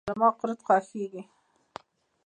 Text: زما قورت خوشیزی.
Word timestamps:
زما 0.09 0.27
قورت 0.39 0.59
خوشیزی. 0.67 1.21